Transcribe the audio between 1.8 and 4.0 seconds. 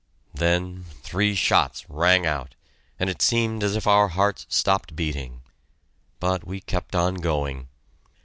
rang out, and it seemed as if